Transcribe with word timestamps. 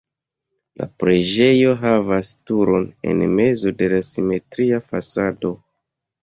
La 0.81 0.85
preĝejo 1.01 1.75
havas 1.83 2.29
turon 2.53 2.87
en 3.11 3.21
mezo 3.41 3.75
de 3.83 3.91
la 3.93 4.01
simetria 4.09 4.81
fasado. 4.89 5.55